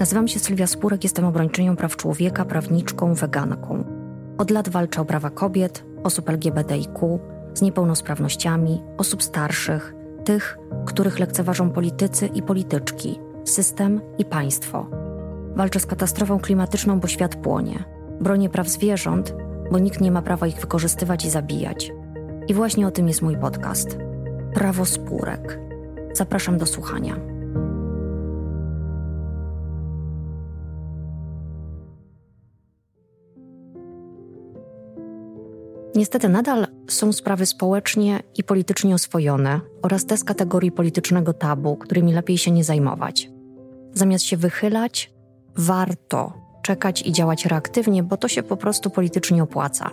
Nazywam 0.00 0.28
się 0.28 0.38
Sylwia 0.38 0.66
Spurek, 0.66 1.04
jestem 1.04 1.24
obrończynią 1.24 1.76
praw 1.76 1.96
człowieka, 1.96 2.44
prawniczką, 2.44 3.14
weganką. 3.14 3.84
Od 4.38 4.50
lat 4.50 4.68
walczę 4.68 5.00
o 5.00 5.04
prawa 5.04 5.30
kobiet, 5.30 5.84
osób 6.04 6.28
LGBTIQ, 6.28 7.20
z 7.54 7.62
niepełnosprawnościami, 7.62 8.82
osób 8.98 9.22
starszych, 9.22 9.94
tych, 10.24 10.58
których 10.86 11.18
lekceważą 11.18 11.70
politycy 11.70 12.26
i 12.26 12.42
polityczki, 12.42 13.20
system 13.44 14.00
i 14.18 14.24
państwo. 14.24 14.86
Walczę 15.56 15.80
z 15.80 15.86
katastrofą 15.86 16.38
klimatyczną, 16.38 17.00
bo 17.00 17.08
świat 17.08 17.36
płonie. 17.36 17.84
Bronię 18.20 18.48
praw 18.48 18.68
zwierząt, 18.68 19.34
bo 19.72 19.78
nikt 19.78 20.00
nie 20.00 20.12
ma 20.12 20.22
prawa 20.22 20.46
ich 20.46 20.60
wykorzystywać 20.60 21.24
i 21.24 21.30
zabijać. 21.30 21.92
I 22.48 22.54
właśnie 22.54 22.86
o 22.86 22.90
tym 22.90 23.08
jest 23.08 23.22
mój 23.22 23.36
podcast. 23.36 23.98
Prawo 24.54 24.84
spórek. 24.84 25.60
Zapraszam 26.12 26.58
do 26.58 26.66
słuchania. 26.66 27.37
Niestety 35.94 36.28
nadal 36.28 36.66
są 36.90 37.12
sprawy 37.12 37.46
społecznie 37.46 38.22
i 38.36 38.44
politycznie 38.44 38.94
oswojone 38.94 39.60
oraz 39.82 40.06
te 40.06 40.16
z 40.16 40.24
kategorii 40.24 40.72
politycznego 40.72 41.32
tabu, 41.32 41.76
którymi 41.76 42.12
lepiej 42.12 42.38
się 42.38 42.50
nie 42.50 42.64
zajmować. 42.64 43.30
Zamiast 43.94 44.24
się 44.24 44.36
wychylać, 44.36 45.12
warto 45.56 46.32
czekać 46.62 47.02
i 47.06 47.12
działać 47.12 47.46
reaktywnie, 47.46 48.02
bo 48.02 48.16
to 48.16 48.28
się 48.28 48.42
po 48.42 48.56
prostu 48.56 48.90
politycznie 48.90 49.42
opłaca. 49.42 49.90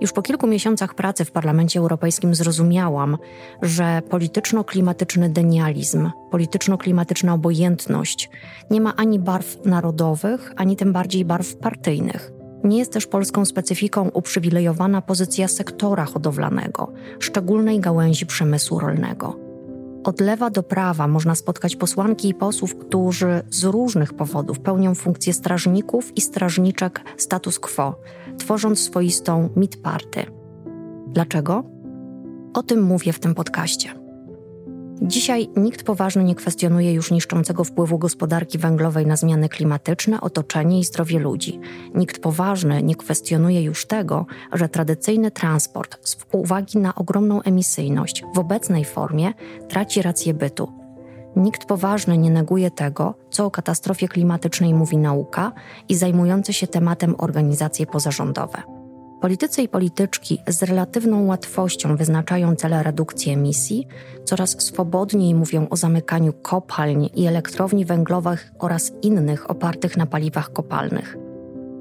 Już 0.00 0.12
po 0.12 0.22
kilku 0.22 0.46
miesiącach 0.46 0.94
pracy 0.94 1.24
w 1.24 1.30
Parlamencie 1.30 1.80
Europejskim 1.80 2.34
zrozumiałam, 2.34 3.18
że 3.62 4.02
polityczno-klimatyczny 4.10 5.28
denializm, 5.28 6.10
polityczno-klimatyczna 6.30 7.34
obojętność 7.34 8.30
nie 8.70 8.80
ma 8.80 8.96
ani 8.96 9.18
barw 9.18 9.64
narodowych, 9.64 10.52
ani 10.56 10.76
tym 10.76 10.92
bardziej 10.92 11.24
barw 11.24 11.56
partyjnych. 11.56 12.35
Nie 12.66 12.78
jest 12.78 12.92
też 12.92 13.06
polską 13.06 13.44
specyfiką 13.44 14.08
uprzywilejowana 14.08 15.02
pozycja 15.02 15.48
sektora 15.48 16.04
hodowlanego, 16.04 16.92
szczególnej 17.18 17.80
gałęzi 17.80 18.26
przemysłu 18.26 18.78
rolnego. 18.78 19.36
Od 20.04 20.20
lewa 20.20 20.50
do 20.50 20.62
prawa 20.62 21.08
można 21.08 21.34
spotkać 21.34 21.76
posłanki 21.76 22.28
i 22.28 22.34
posłów, 22.34 22.76
którzy 22.76 23.42
z 23.50 23.64
różnych 23.64 24.14
powodów 24.14 24.60
pełnią 24.60 24.94
funkcję 24.94 25.32
strażników 25.32 26.16
i 26.16 26.20
strażniczek 26.20 27.00
status 27.16 27.58
quo, 27.58 28.00
tworząc 28.38 28.80
swoistą 28.80 29.48
mit-party. 29.56 30.26
Dlaczego? 31.08 31.64
O 32.54 32.62
tym 32.62 32.82
mówię 32.82 33.12
w 33.12 33.20
tym 33.20 33.34
podcaście. 33.34 34.05
Dzisiaj 35.02 35.48
nikt 35.56 35.82
poważny 35.82 36.24
nie 36.24 36.34
kwestionuje 36.34 36.92
już 36.92 37.10
niszczącego 37.10 37.64
wpływu 37.64 37.98
gospodarki 37.98 38.58
węglowej 38.58 39.06
na 39.06 39.16
zmiany 39.16 39.48
klimatyczne, 39.48 40.20
otoczenie 40.20 40.78
i 40.78 40.84
zdrowie 40.84 41.18
ludzi. 41.18 41.60
Nikt 41.94 42.22
poważny 42.22 42.82
nie 42.82 42.94
kwestionuje 42.94 43.62
już 43.62 43.86
tego, 43.86 44.26
że 44.52 44.68
tradycyjny 44.68 45.30
transport 45.30 46.08
z 46.08 46.16
uwagi 46.32 46.78
na 46.78 46.94
ogromną 46.94 47.42
emisyjność 47.42 48.24
w 48.34 48.38
obecnej 48.38 48.84
formie 48.84 49.32
traci 49.68 50.02
rację 50.02 50.34
bytu. 50.34 50.72
Nikt 51.36 51.64
poważny 51.64 52.18
nie 52.18 52.30
neguje 52.30 52.70
tego, 52.70 53.14
co 53.30 53.46
o 53.46 53.50
katastrofie 53.50 54.08
klimatycznej 54.08 54.74
mówi 54.74 54.96
nauka 54.96 55.52
i 55.88 55.94
zajmujące 55.94 56.52
się 56.52 56.66
tematem 56.66 57.14
organizacje 57.18 57.86
pozarządowe. 57.86 58.75
Politycy 59.26 59.62
i 59.62 59.68
polityczki 59.68 60.38
z 60.48 60.62
relatywną 60.62 61.26
łatwością 61.26 61.96
wyznaczają 61.96 62.56
cele 62.56 62.82
redukcji 62.82 63.32
emisji, 63.32 63.86
coraz 64.24 64.50
swobodniej 64.50 65.34
mówią 65.34 65.68
o 65.70 65.76
zamykaniu 65.76 66.32
kopalń 66.32 67.08
i 67.14 67.26
elektrowni 67.26 67.84
węglowych 67.84 68.52
oraz 68.58 68.92
innych 69.02 69.50
opartych 69.50 69.96
na 69.96 70.06
paliwach 70.06 70.52
kopalnych. 70.52 71.16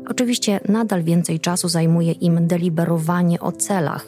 Oczywiście 0.09 0.59
nadal 0.69 1.03
więcej 1.03 1.39
czasu 1.39 1.69
zajmuje 1.69 2.11
im 2.11 2.47
deliberowanie 2.47 3.39
o 3.39 3.51
celach 3.51 4.05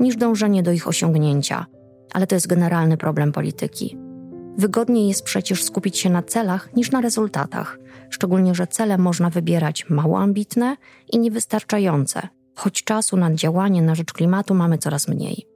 niż 0.00 0.16
dążenie 0.16 0.62
do 0.62 0.72
ich 0.72 0.88
osiągnięcia, 0.88 1.66
ale 2.12 2.26
to 2.26 2.34
jest 2.34 2.46
generalny 2.46 2.96
problem 2.96 3.32
polityki. 3.32 3.98
Wygodniej 4.58 5.08
jest 5.08 5.22
przecież 5.22 5.64
skupić 5.64 5.98
się 5.98 6.10
na 6.10 6.22
celach 6.22 6.76
niż 6.76 6.90
na 6.90 7.00
rezultatach, 7.00 7.78
szczególnie 8.10 8.54
że 8.54 8.66
cele 8.66 8.98
można 8.98 9.30
wybierać 9.30 9.90
mało 9.90 10.18
ambitne 10.18 10.76
i 11.12 11.18
niewystarczające, 11.18 12.28
choć 12.56 12.84
czasu 12.84 13.16
na 13.16 13.34
działanie 13.34 13.82
na 13.82 13.94
rzecz 13.94 14.12
klimatu 14.12 14.54
mamy 14.54 14.78
coraz 14.78 15.08
mniej. 15.08 15.46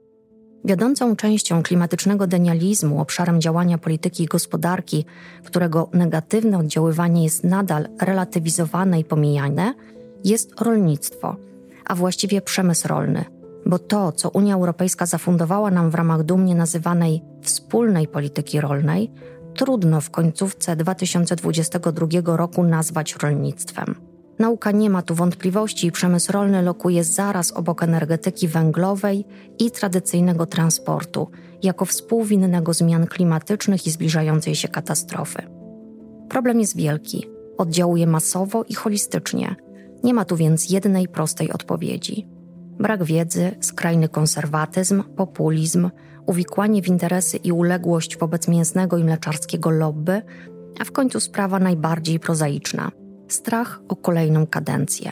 Wiodącą 0.65 1.15
częścią 1.15 1.63
klimatycznego 1.63 2.27
denializmu, 2.27 3.01
obszarem 3.01 3.41
działania 3.41 3.77
polityki 3.77 4.23
i 4.23 4.27
gospodarki, 4.27 5.05
którego 5.43 5.89
negatywne 5.93 6.57
oddziaływanie 6.57 7.23
jest 7.23 7.43
nadal 7.43 7.87
relatywizowane 8.01 8.99
i 8.99 9.03
pomijane, 9.03 9.73
jest 10.23 10.61
rolnictwo, 10.61 11.35
a 11.85 11.95
właściwie 11.95 12.41
przemysł 12.41 12.87
rolny. 12.87 13.25
Bo 13.65 13.79
to, 13.79 14.11
co 14.11 14.29
Unia 14.29 14.55
Europejska 14.55 15.05
zafundowała 15.05 15.71
nam 15.71 15.89
w 15.89 15.95
ramach 15.95 16.23
dumnie 16.23 16.55
nazywanej 16.55 17.21
wspólnej 17.41 18.07
polityki 18.07 18.61
rolnej, 18.61 19.11
trudno 19.53 20.01
w 20.01 20.09
końcówce 20.09 20.75
2022 20.75 22.37
roku 22.37 22.63
nazwać 22.63 23.15
rolnictwem. 23.15 24.10
Nauka 24.41 24.71
nie 24.71 24.89
ma 24.89 25.01
tu 25.01 25.15
wątpliwości 25.15 25.87
i 25.87 25.91
przemysł 25.91 26.31
rolny 26.31 26.61
lokuje 26.61 27.03
zaraz 27.03 27.51
obok 27.51 27.83
energetyki 27.83 28.47
węglowej 28.47 29.25
i 29.59 29.71
tradycyjnego 29.71 30.45
transportu, 30.45 31.27
jako 31.63 31.85
współwinnego 31.85 32.73
zmian 32.73 33.07
klimatycznych 33.07 33.87
i 33.87 33.91
zbliżającej 33.91 34.55
się 34.55 34.67
katastrofy. 34.67 35.41
Problem 36.29 36.59
jest 36.59 36.77
wielki, 36.77 37.27
oddziałuje 37.57 38.07
masowo 38.07 38.63
i 38.63 38.73
holistycznie. 38.73 39.55
Nie 40.03 40.13
ma 40.13 40.25
tu 40.25 40.35
więc 40.35 40.69
jednej 40.69 41.07
prostej 41.07 41.51
odpowiedzi. 41.51 42.27
Brak 42.79 43.03
wiedzy, 43.03 43.51
skrajny 43.59 44.09
konserwatyzm, 44.09 45.03
populizm, 45.03 45.89
uwikłanie 46.25 46.81
w 46.81 46.87
interesy 46.87 47.37
i 47.37 47.51
uległość 47.51 48.17
wobec 48.17 48.47
mięsnego 48.47 48.97
i 48.97 49.03
mleczarskiego 49.03 49.69
lobby, 49.69 50.21
a 50.79 50.83
w 50.83 50.91
końcu 50.91 51.19
sprawa 51.19 51.59
najbardziej 51.59 52.19
prozaiczna– 52.19 52.91
strach 53.33 53.81
o 53.89 53.95
kolejną 53.95 54.47
kadencję. 54.47 55.11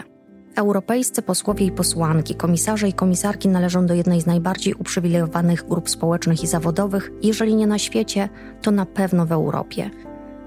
Europejscy 0.56 1.22
posłowie 1.22 1.66
i 1.66 1.72
posłanki, 1.72 2.35
komisarze 2.35 2.88
i 2.88 2.94
komisarki 2.94 3.47
należą 3.47 3.85
do 3.85 3.94
jednej 3.94 4.22
z 4.22 4.25
najbardziej 4.25 4.74
uprzywilejowanych 4.74 5.68
grup 5.68 5.90
społecznych 5.90 6.44
i 6.44 6.47
zawodowych, 6.47 7.12
jeżeli 7.24 7.56
nie 7.56 7.68
na 7.68 7.80
świecie, 7.80 8.30
to 8.62 8.72
na 8.72 8.85
pewno 8.85 9.25
w 9.25 9.31
Europie. 9.31 9.90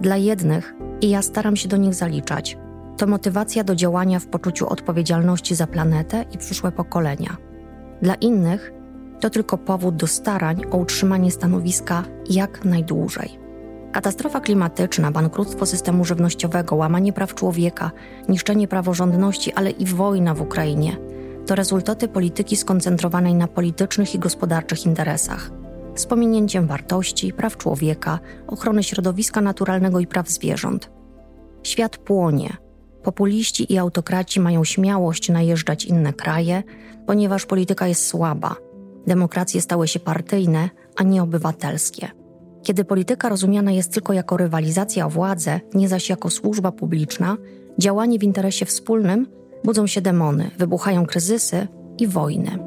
Dla 0.00 0.16
jednych, 0.16 0.74
i 1.00 1.10
ja 1.10 1.22
staram 1.22 1.56
się 1.56 1.68
do 1.68 1.76
nich 1.76 1.94
zaliczać, 1.94 2.58
to 2.96 3.06
motywacja 3.06 3.64
do 3.64 3.74
działania 3.74 4.18
w 4.18 4.26
poczuciu 4.26 4.68
odpowiedzialności 4.68 5.54
za 5.54 5.66
planetę 5.66 6.24
i 6.32 6.38
przyszłe 6.38 6.72
pokolenia. 6.72 7.36
Dla 8.02 8.14
innych 8.14 8.72
to 9.20 9.30
tylko 9.30 9.58
powód 9.58 9.96
do 9.96 10.06
starań 10.06 10.62
o 10.70 10.76
utrzymanie 10.76 11.30
stanowiska 11.30 12.04
jak 12.30 12.64
najdłużej. 12.64 13.41
Katastrofa 13.92 14.41
klimatyczna, 14.41 15.10
bankructwo 15.10 15.66
systemu 15.66 16.04
żywnościowego, 16.04 16.76
łamanie 16.76 17.12
praw 17.12 17.34
człowieka, 17.34 17.91
niszczenie 18.28 18.69
praworządności, 18.69 19.53
ale 19.53 19.70
i 19.70 19.86
wojna 19.86 20.34
w 20.34 20.41
Ukrainie 20.41 20.97
to 21.47 21.54
rezultaty 21.54 22.08
polityki 22.08 22.56
skoncentrowanej 22.56 23.34
na 23.34 23.48
politycznych 23.48 24.14
i 24.14 24.19
gospodarczych 24.19 24.86
interesach, 24.86 25.50
z 25.94 26.06
pominięciem 26.06 26.66
wartości, 26.66 27.32
praw 27.32 27.56
człowieka, 27.56 28.19
ochrony 28.47 28.82
środowiska 28.82 29.41
naturalnego 29.41 30.00
i 30.00 30.06
praw 30.06 30.28
zwierząt. 30.28 30.91
Świat 31.62 31.97
płonie. 31.97 32.56
Populiści 33.02 33.72
i 33.72 33.78
autokraci 33.78 34.41
mają 34.41 34.64
śmiałość 34.64 35.28
najeżdżać 35.28 35.84
inne 35.84 36.12
kraje, 36.12 36.62
ponieważ 37.06 37.47
polityka 37.47 37.86
jest 37.86 38.06
słaba. 38.06 38.56
Demokracje 39.06 39.60
stały 39.60 39.88
się 39.88 40.00
partyjne, 40.00 40.70
a 40.97 41.02
nie 41.02 41.22
obywatelskie. 41.22 42.21
Kiedy 42.62 42.84
polityka 42.84 43.28
rozumiana 43.28 43.72
jest 43.72 43.92
tylko 43.92 44.12
jako 44.12 44.36
rywalizacja 44.36 45.06
o 45.06 45.10
władzę, 45.10 45.60
nie 45.75 45.88
zaś 45.88 46.08
jako 46.08 46.31
służba 46.31 46.72
publiczna, 46.72 47.37
działanie 47.78 48.19
w 48.19 48.22
interesie 48.22 48.66
wspólnym, 48.66 49.26
budzą 49.64 49.87
się 49.87 50.00
demony, 50.00 50.50
wybuchają 50.58 51.06
kryzysy 51.06 51.66
i 51.98 52.06
wojny. 52.06 52.58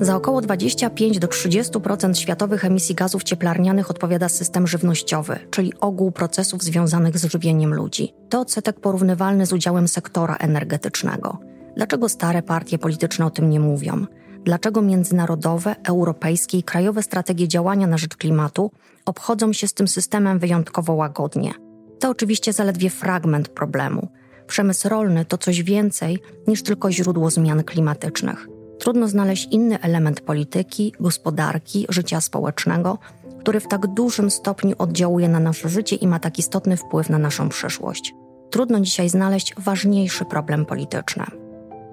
Za 0.00 0.16
około 0.16 0.40
25 0.40 1.18
do 1.18 1.26
30% 1.26 2.14
światowych 2.14 2.64
emisji 2.64 2.94
gazów 2.94 3.22
cieplarnianych 3.22 3.90
odpowiada 3.90 4.28
system 4.28 4.66
żywnościowy, 4.66 5.38
czyli 5.50 5.72
ogół 5.80 6.12
procesów 6.12 6.62
związanych 6.62 7.18
z 7.18 7.24
żywieniem 7.24 7.74
ludzi. 7.74 8.14
To 8.28 8.40
odsetek 8.40 8.80
porównywalny 8.80 9.46
z 9.46 9.52
udziałem 9.52 9.88
sektora 9.88 10.36
energetycznego. 10.36 11.38
Dlaczego 11.76 12.08
stare 12.08 12.42
partie 12.42 12.78
polityczne 12.78 13.26
o 13.26 13.30
tym 13.30 13.50
nie 13.50 13.60
mówią? 13.60 14.06
Dlaczego 14.44 14.82
międzynarodowe, 14.82 15.76
europejskie 15.88 16.58
i 16.58 16.62
krajowe 16.62 17.02
strategie 17.02 17.48
działania 17.48 17.86
na 17.86 17.98
rzecz 17.98 18.16
klimatu 18.16 18.70
obchodzą 19.06 19.52
się 19.52 19.68
z 19.68 19.74
tym 19.74 19.88
systemem 19.88 20.38
wyjątkowo 20.38 20.92
łagodnie. 20.94 21.52
To 22.00 22.10
oczywiście 22.10 22.52
zaledwie 22.52 22.90
fragment 22.90 23.48
problemu. 23.48 24.08
Przemysł 24.46 24.88
rolny 24.88 25.24
to 25.24 25.38
coś 25.38 25.62
więcej 25.62 26.18
niż 26.46 26.62
tylko 26.62 26.92
źródło 26.92 27.30
zmian 27.30 27.64
klimatycznych. 27.64 28.48
Trudno 28.78 29.08
znaleźć 29.08 29.48
inny 29.50 29.80
element 29.80 30.20
polityki, 30.20 30.94
gospodarki, 31.00 31.86
życia 31.88 32.20
społecznego, 32.20 32.98
który 33.40 33.60
w 33.60 33.68
tak 33.68 33.86
dużym 33.86 34.30
stopniu 34.30 34.74
oddziałuje 34.78 35.28
na 35.28 35.40
nasze 35.40 35.68
życie 35.68 35.96
i 35.96 36.06
ma 36.06 36.18
tak 36.18 36.38
istotny 36.38 36.76
wpływ 36.76 37.10
na 37.10 37.18
naszą 37.18 37.48
przyszłość. 37.48 38.14
Trudno 38.50 38.80
dzisiaj 38.80 39.08
znaleźć 39.08 39.54
ważniejszy 39.58 40.24
problem 40.24 40.66
polityczny. 40.66 41.41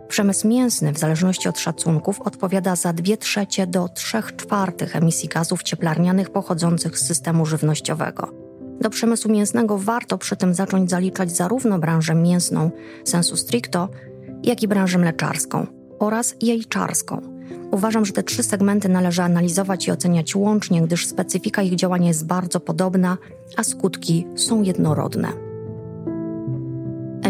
Przemysł 0.09 0.47
mięsny, 0.47 0.93
w 0.93 0.97
zależności 0.97 1.49
od 1.49 1.59
szacunków, 1.59 2.21
odpowiada 2.21 2.75
za 2.75 2.93
2 2.93 3.17
trzecie 3.17 3.67
do 3.67 3.89
3 3.89 4.17
czwartych 4.37 4.95
emisji 4.95 5.29
gazów 5.29 5.63
cieplarnianych 5.63 6.29
pochodzących 6.29 6.99
z 6.99 7.07
systemu 7.07 7.45
żywnościowego. 7.45 8.33
Do 8.81 8.89
przemysłu 8.89 9.31
mięsnego 9.31 9.77
warto 9.77 10.17
przy 10.17 10.35
tym 10.35 10.53
zacząć 10.53 10.89
zaliczać 10.89 11.35
zarówno 11.35 11.79
branżę 11.79 12.15
mięsną 12.15 12.71
sensu 13.05 13.37
stricto, 13.37 13.89
jak 14.43 14.63
i 14.63 14.67
branżę 14.67 14.97
mleczarską 14.97 15.67
oraz 15.99 16.35
jajczarską. 16.41 17.21
Uważam, 17.71 18.05
że 18.05 18.13
te 18.13 18.23
trzy 18.23 18.43
segmenty 18.43 18.89
należy 18.89 19.21
analizować 19.21 19.87
i 19.87 19.91
oceniać 19.91 20.35
łącznie, 20.35 20.81
gdyż 20.81 21.07
specyfika 21.07 21.61
ich 21.61 21.75
działania 21.75 22.07
jest 22.07 22.25
bardzo 22.25 22.59
podobna, 22.59 23.17
a 23.57 23.63
skutki 23.63 24.27
są 24.35 24.61
jednorodne. 24.61 25.48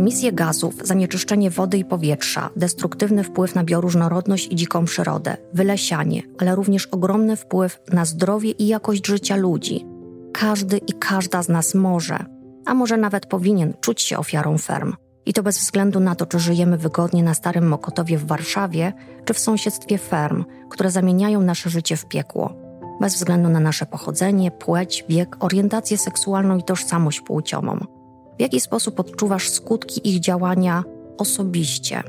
Emisje 0.09 0.31
gazów, 0.31 0.75
zanieczyszczenie 0.83 1.49
wody 1.49 1.77
i 1.77 1.85
powietrza, 1.85 2.49
destruktywny 2.55 3.23
wpływ 3.23 3.55
na 3.55 3.63
bioróżnorodność 3.63 4.47
i 4.51 4.55
dziką 4.55 4.85
przyrodę, 4.85 5.37
wylesianie, 5.53 6.23
ale 6.39 6.55
również 6.55 6.85
ogromny 6.85 7.35
wpływ 7.35 7.79
na 7.93 8.05
zdrowie 8.05 8.51
i 8.51 8.67
jakość 8.67 9.07
życia 9.07 9.35
ludzi. 9.35 9.85
Każdy 10.33 10.77
i 10.77 10.93
każda 10.93 11.43
z 11.43 11.49
nas 11.49 11.75
może, 11.75 12.25
a 12.65 12.73
może 12.73 12.97
nawet 12.97 13.25
powinien 13.25 13.73
czuć 13.81 14.01
się 14.01 14.17
ofiarą 14.17 14.57
ferm. 14.57 14.93
I 15.25 15.33
to 15.33 15.43
bez 15.43 15.59
względu 15.59 15.99
na 15.99 16.15
to, 16.15 16.25
czy 16.25 16.39
żyjemy 16.39 16.77
wygodnie 16.77 17.23
na 17.23 17.33
Starym 17.33 17.67
Mokotowie 17.67 18.17
w 18.17 18.25
Warszawie, 18.25 18.93
czy 19.25 19.33
w 19.33 19.39
sąsiedztwie 19.39 19.97
ferm, 19.97 20.45
które 20.69 20.91
zamieniają 20.91 21.41
nasze 21.41 21.69
życie 21.69 21.97
w 21.97 22.05
piekło. 22.05 22.53
Bez 23.01 23.15
względu 23.15 23.49
na 23.49 23.59
nasze 23.59 23.85
pochodzenie, 23.85 24.51
płeć, 24.51 25.05
wiek, 25.09 25.35
orientację 25.39 25.97
seksualną 25.97 26.57
i 26.57 26.63
tożsamość 26.63 27.21
płciową 27.21 27.98
w 28.39 28.41
jaki 28.41 28.59
sposób 28.59 28.99
odczuwasz 28.99 29.49
skutki 29.49 30.09
ich 30.09 30.19
działania 30.19 30.83
osobiście. 31.17 32.03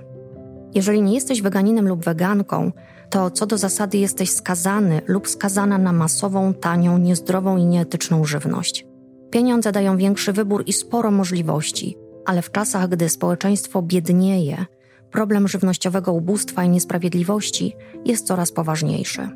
Jeżeli 0.75 1.03
nie 1.03 1.15
jesteś 1.15 1.43
weganinem 1.43 1.89
lub 1.89 2.05
weganką, 2.05 2.73
to 3.11 3.31
co 3.31 3.47
do 3.47 3.59
zasady 3.59 3.99
jesteś 3.99 4.31
skazany 4.31 5.01
lub 5.07 5.29
skazana 5.29 5.79
na 5.79 5.93
masową, 5.93 6.55
tanią, 6.55 6.99
niezdrową 6.99 7.57
i 7.57 7.67
nieetyczną 7.67 8.25
żywność. 8.25 8.87
Pieniądze 9.31 9.73
dają 9.73 9.97
większy 9.97 10.33
wybór 10.33 10.63
i 10.67 10.73
sporo 10.73 11.11
możliwości, 11.11 11.97
ale 12.27 12.43
w 12.43 12.53
czasach, 12.53 12.89
gdy 12.89 13.09
społeczeństwo 13.09 13.83
biednieje, 13.83 14.67
problem 15.11 15.49
żywnościowego 15.49 16.13
ubóstwa 16.13 16.65
i 16.65 16.69
niesprawiedliwości 16.69 17.77
jest 18.05 18.27
coraz 18.27 18.53
poważniejszy. 18.53 19.29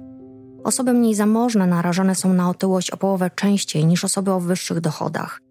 Osoby 0.64 0.92
mniej 0.92 1.14
zamożne 1.14 1.66
narażone 1.66 2.14
są 2.14 2.32
na 2.32 2.50
otyłość 2.50 2.90
o 2.90 2.96
połowę 2.96 3.30
częściej 3.34 3.86
niż 3.86 4.04
osoby 4.04 4.32
o 4.32 4.40
wyższych 4.40 4.80
dochodach. 4.80 5.43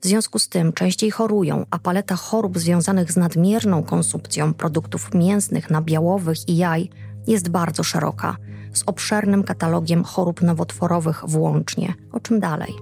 W 0.00 0.06
związku 0.06 0.38
z 0.38 0.48
tym 0.48 0.72
częściej 0.72 1.10
chorują, 1.10 1.66
a 1.70 1.78
paleta 1.78 2.16
chorób 2.16 2.58
związanych 2.58 3.12
z 3.12 3.16
nadmierną 3.16 3.82
konsumpcją 3.82 4.54
produktów 4.54 5.14
mięsnych, 5.14 5.70
nabiałowych 5.70 6.48
i 6.48 6.56
jaj 6.56 6.90
jest 7.26 7.48
bardzo 7.48 7.82
szeroka, 7.82 8.36
z 8.72 8.82
obszernym 8.86 9.44
katalogiem 9.44 10.04
chorób 10.04 10.42
nowotworowych 10.42 11.22
włącznie. 11.26 11.94
O 12.12 12.20
czym 12.20 12.40
dalej? 12.40 12.74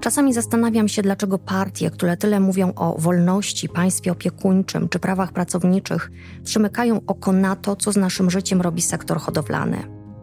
Czasami 0.00 0.34
zastanawiam 0.34 0.88
się, 0.88 1.02
dlaczego 1.02 1.38
partie, 1.38 1.90
które 1.90 2.16
tyle 2.16 2.40
mówią 2.40 2.72
o 2.76 2.96
wolności, 2.98 3.68
państwie 3.68 4.12
opiekuńczym 4.12 4.88
czy 4.88 4.98
prawach 4.98 5.32
pracowniczych, 5.32 6.10
przymykają 6.44 7.00
oko 7.06 7.32
na 7.32 7.56
to, 7.56 7.76
co 7.76 7.92
z 7.92 7.96
naszym 7.96 8.30
życiem 8.30 8.60
robi 8.60 8.82
sektor 8.82 9.18
hodowlany. 9.18 9.78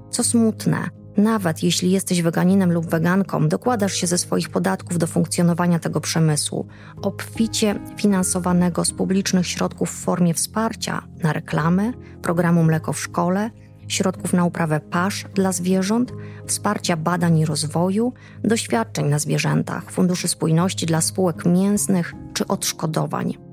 Co 0.10 0.24
smutne, 0.24 0.90
nawet 1.20 1.64
jeśli 1.64 1.92
jesteś 1.92 2.22
weganinem 2.22 2.72
lub 2.72 2.86
weganką, 2.86 3.48
dokładasz 3.48 3.94
się 3.94 4.08
ze 4.08 4.18
swoich 4.18 4.50
podatków 4.50 4.98
do 4.98 5.08
funkcjonowania 5.08 5.80
tego 5.80 6.02
przemysłu, 6.02 6.68
obficie 7.02 7.80
finansowanego 7.98 8.86
z 8.86 8.92
publicznych 8.92 9.48
środków 9.48 9.90
w 9.92 10.04
formie 10.04 10.34
wsparcia 10.34 11.04
na 11.24 11.34
reklamę, 11.34 11.94
programu 12.22 12.64
Mleko 12.64 12.94
w 12.94 13.00
szkole, 13.00 13.52
środków 13.88 14.34
na 14.34 14.46
uprawę 14.46 14.80
pasz 14.80 15.26
dla 15.34 15.52
zwierząt, 15.52 16.14
wsparcia 16.48 16.98
badań 16.98 17.38
i 17.38 17.46
rozwoju, 17.46 18.14
doświadczeń 18.44 19.08
na 19.08 19.20
zwierzętach, 19.20 19.92
funduszy 19.92 20.28
spójności 20.28 20.86
dla 20.86 21.02
spółek 21.02 21.46
mięsnych 21.46 22.14
czy 22.34 22.48
odszkodowań. 22.48 23.49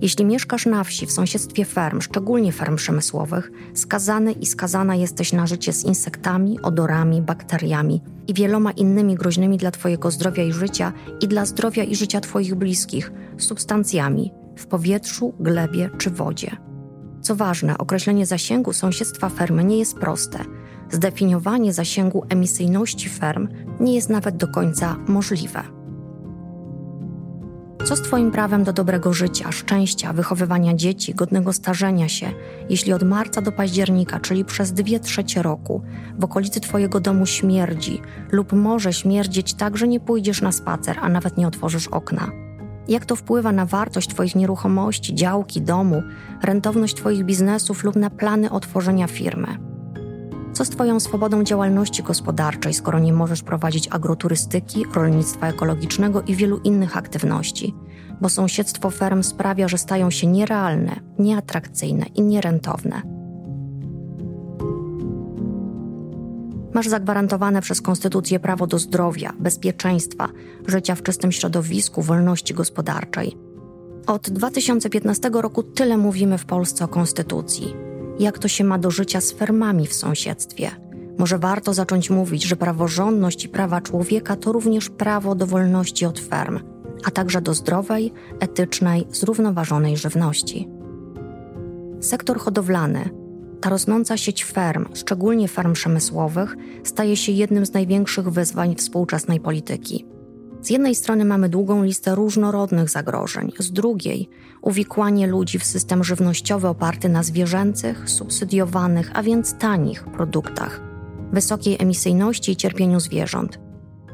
Jeśli 0.00 0.24
mieszkasz 0.24 0.66
na 0.66 0.84
wsi, 0.84 1.06
w 1.06 1.12
sąsiedztwie 1.12 1.64
ferm, 1.64 2.00
szczególnie 2.00 2.52
ferm 2.52 2.76
przemysłowych, 2.76 3.50
skazany 3.74 4.32
i 4.32 4.46
skazana 4.46 4.94
jesteś 4.94 5.32
na 5.32 5.46
życie 5.46 5.72
z 5.72 5.84
insektami, 5.84 6.60
odorami, 6.60 7.22
bakteriami 7.22 8.02
i 8.28 8.34
wieloma 8.34 8.70
innymi 8.72 9.14
groźnymi 9.14 9.58
dla 9.58 9.70
Twojego 9.70 10.10
zdrowia 10.10 10.44
i 10.44 10.52
życia 10.52 10.92
i 11.20 11.28
dla 11.28 11.46
zdrowia 11.46 11.84
i 11.84 11.96
życia 11.96 12.20
Twoich 12.20 12.54
bliskich 12.54 13.12
substancjami 13.38 14.32
w 14.56 14.66
powietrzu, 14.66 15.34
glebie 15.40 15.90
czy 15.98 16.10
wodzie. 16.10 16.56
Co 17.20 17.36
ważne, 17.36 17.78
określenie 17.78 18.26
zasięgu 18.26 18.72
sąsiedztwa 18.72 19.28
fermy 19.28 19.64
nie 19.64 19.78
jest 19.78 19.94
proste. 19.94 20.38
Zdefiniowanie 20.90 21.72
zasięgu 21.72 22.24
emisyjności 22.28 23.08
ferm 23.08 23.48
nie 23.80 23.94
jest 23.94 24.08
nawet 24.08 24.36
do 24.36 24.48
końca 24.48 24.96
możliwe. 25.08 25.79
Co 27.84 27.96
z 27.96 28.02
Twoim 28.02 28.30
prawem 28.30 28.64
do 28.64 28.72
dobrego 28.72 29.12
życia, 29.12 29.52
szczęścia, 29.52 30.12
wychowywania 30.12 30.74
dzieci, 30.74 31.14
godnego 31.14 31.52
starzenia 31.52 32.08
się, 32.08 32.32
jeśli 32.68 32.92
od 32.92 33.02
marca 33.02 33.42
do 33.42 33.52
października, 33.52 34.20
czyli 34.20 34.44
przez 34.44 34.72
dwie 34.72 35.00
trzecie 35.00 35.42
roku, 35.42 35.82
w 36.18 36.24
okolicy 36.24 36.60
Twojego 36.60 37.00
domu 37.00 37.26
śmierdzi 37.26 38.02
lub 38.32 38.52
może 38.52 38.92
śmierdzieć 38.92 39.54
tak, 39.54 39.76
że 39.76 39.88
nie 39.88 40.00
pójdziesz 40.00 40.42
na 40.42 40.52
spacer, 40.52 40.96
a 41.00 41.08
nawet 41.08 41.36
nie 41.36 41.46
otworzysz 41.46 41.88
okna? 41.88 42.30
Jak 42.88 43.06
to 43.06 43.16
wpływa 43.16 43.52
na 43.52 43.66
wartość 43.66 44.08
Twoich 44.08 44.34
nieruchomości, 44.34 45.14
działki, 45.14 45.62
domu, 45.62 46.02
rentowność 46.42 46.94
Twoich 46.94 47.24
biznesów 47.24 47.84
lub 47.84 47.96
na 47.96 48.10
plany 48.10 48.50
otworzenia 48.50 49.06
firmy? 49.06 49.69
Co 50.60 50.64
z 50.64 50.70
Twoją 50.70 51.00
swobodą 51.00 51.44
działalności 51.44 52.02
gospodarczej, 52.02 52.74
skoro 52.74 52.98
nie 52.98 53.12
możesz 53.12 53.42
prowadzić 53.42 53.88
agroturystyki, 53.90 54.84
rolnictwa 54.94 55.48
ekologicznego 55.48 56.22
i 56.22 56.34
wielu 56.34 56.58
innych 56.58 56.96
aktywności? 56.96 57.74
Bo 58.20 58.28
sąsiedztwo 58.28 58.90
ferm 58.90 59.22
sprawia, 59.22 59.68
że 59.68 59.78
stają 59.78 60.10
się 60.10 60.26
nierealne, 60.26 61.00
nieatrakcyjne 61.18 62.06
i 62.06 62.22
nierentowne. 62.22 63.02
Masz 66.74 66.88
zagwarantowane 66.88 67.62
przez 67.62 67.80
konstytucję 67.80 68.40
prawo 68.40 68.66
do 68.66 68.78
zdrowia, 68.78 69.32
bezpieczeństwa, 69.38 70.28
życia 70.66 70.94
w 70.94 71.02
czystym 71.02 71.32
środowisku, 71.32 72.02
wolności 72.02 72.54
gospodarczej. 72.54 73.36
Od 74.06 74.30
2015 74.30 75.30
roku 75.32 75.62
tyle 75.62 75.96
mówimy 75.96 76.38
w 76.38 76.44
Polsce 76.44 76.84
o 76.84 76.88
konstytucji 76.88 77.89
jak 78.18 78.38
to 78.38 78.48
się 78.48 78.64
ma 78.64 78.78
do 78.78 78.90
życia 78.90 79.20
z 79.20 79.32
fermami 79.32 79.86
w 79.86 79.94
sąsiedztwie. 79.94 80.70
Może 81.18 81.38
warto 81.38 81.74
zacząć 81.74 82.10
mówić, 82.10 82.42
że 82.42 82.56
praworządność 82.56 83.44
i 83.44 83.48
prawa 83.48 83.80
człowieka 83.80 84.36
to 84.36 84.52
również 84.52 84.90
prawo 84.90 85.34
do 85.34 85.46
wolności 85.46 86.06
od 86.06 86.20
ferm, 86.20 86.60
a 87.04 87.10
także 87.10 87.40
do 87.40 87.54
zdrowej, 87.54 88.12
etycznej, 88.40 89.06
zrównoważonej 89.10 89.96
żywności. 89.96 90.68
Sektor 92.00 92.38
hodowlany, 92.38 93.10
ta 93.60 93.70
rosnąca 93.70 94.16
sieć 94.16 94.44
ferm, 94.44 94.86
szczególnie 94.94 95.48
ferm 95.48 95.72
przemysłowych, 95.72 96.56
staje 96.84 97.16
się 97.16 97.32
jednym 97.32 97.66
z 97.66 97.72
największych 97.72 98.30
wyzwań 98.30 98.74
współczesnej 98.76 99.40
polityki. 99.40 100.06
Z 100.62 100.70
jednej 100.70 100.94
strony 100.94 101.24
mamy 101.24 101.48
długą 101.48 101.82
listę 101.82 102.14
różnorodnych 102.14 102.90
zagrożeń, 102.90 103.52
z 103.58 103.72
drugiej 103.72 104.28
uwikłanie 104.62 105.26
ludzi 105.26 105.58
w 105.58 105.64
system 105.64 106.04
żywnościowy 106.04 106.68
oparty 106.68 107.08
na 107.08 107.22
zwierzęcych, 107.22 108.10
subsydiowanych, 108.10 109.10
a 109.14 109.22
więc 109.22 109.54
tanich 109.54 110.04
produktach, 110.04 110.80
wysokiej 111.32 111.76
emisyjności 111.78 112.52
i 112.52 112.56
cierpieniu 112.56 113.00
zwierząt. 113.00 113.58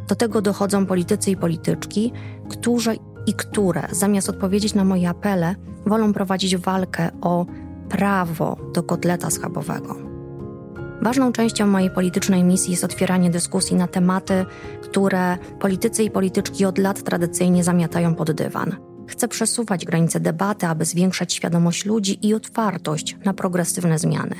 Do 0.08 0.14
tego 0.14 0.42
dochodzą 0.42 0.86
politycy 0.86 1.30
i 1.30 1.36
polityczki, 1.36 2.12
którzy 2.48 2.96
i 3.26 3.34
które, 3.34 3.88
zamiast 3.90 4.28
odpowiedzieć 4.28 4.74
na 4.74 4.84
moje 4.84 5.08
apele, 5.08 5.54
wolą 5.86 6.12
prowadzić 6.12 6.56
walkę 6.56 7.10
o 7.20 7.46
prawo 7.88 8.56
do 8.74 8.82
kotleta 8.82 9.30
schabowego. 9.30 10.15
Ważną 11.02 11.32
częścią 11.32 11.66
mojej 11.66 11.90
politycznej 11.90 12.44
misji 12.44 12.70
jest 12.70 12.84
otwieranie 12.84 13.30
dyskusji 13.30 13.76
na 13.76 13.86
tematy, 13.86 14.46
które 14.82 15.38
politycy 15.60 16.02
i 16.02 16.10
polityczki 16.10 16.64
od 16.64 16.78
lat 16.78 17.02
tradycyjnie 17.02 17.64
zamiatają 17.64 18.14
pod 18.14 18.32
dywan. 18.32 18.76
Chcę 19.08 19.28
przesuwać 19.28 19.84
granice 19.84 20.20
debaty, 20.20 20.66
aby 20.66 20.84
zwiększać 20.84 21.32
świadomość 21.34 21.84
ludzi 21.84 22.26
i 22.26 22.34
otwartość 22.34 23.16
na 23.24 23.34
progresywne 23.34 23.98
zmiany. 23.98 24.36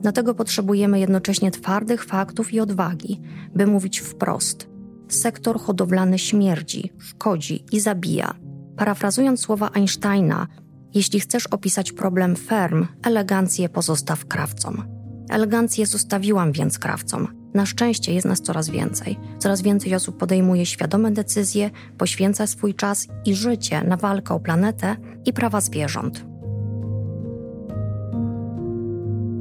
Dlatego 0.00 0.34
potrzebujemy 0.34 1.00
jednocześnie 1.00 1.50
twardych 1.50 2.04
faktów 2.04 2.52
i 2.52 2.60
odwagi, 2.60 3.20
by 3.54 3.66
mówić 3.66 4.00
wprost. 4.00 4.68
Sektor 5.08 5.60
hodowlany 5.60 6.18
śmierdzi, 6.18 6.92
szkodzi 6.98 7.64
i 7.72 7.80
zabija. 7.80 8.34
Parafrazując 8.76 9.40
słowa 9.40 9.70
Einsteina, 9.74 10.46
jeśli 10.94 11.20
chcesz 11.20 11.46
opisać 11.46 11.92
problem 11.92 12.36
ferm, 12.36 12.86
elegancję 13.02 13.68
pozostaw 13.68 14.24
krawcom. 14.24 14.95
Elegancję 15.28 15.86
zostawiłam 15.86 16.52
więc 16.52 16.78
krawcom. 16.78 17.28
Na 17.54 17.66
szczęście 17.66 18.14
jest 18.14 18.26
nas 18.26 18.40
coraz 18.40 18.70
więcej. 18.70 19.18
Coraz 19.38 19.62
więcej 19.62 19.94
osób 19.94 20.16
podejmuje 20.16 20.66
świadome 20.66 21.10
decyzje, 21.10 21.70
poświęca 21.98 22.46
swój 22.46 22.74
czas 22.74 23.06
i 23.24 23.34
życie 23.34 23.84
na 23.84 23.96
walkę 23.96 24.34
o 24.34 24.40
planetę 24.40 24.96
i 25.24 25.32
prawa 25.32 25.60
zwierząt. 25.60 26.24